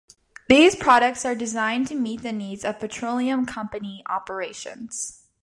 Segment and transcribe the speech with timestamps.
[0.49, 5.27] These products are designed to meet the needs of petroleum company operations.